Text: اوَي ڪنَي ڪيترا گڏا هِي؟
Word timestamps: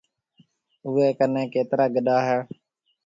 اوَي 0.85 1.07
ڪنَي 1.19 1.43
ڪيترا 1.53 1.85
گڏا 1.95 2.17
هِي؟ 2.27 2.39